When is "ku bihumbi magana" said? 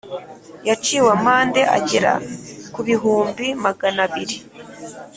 2.73-3.99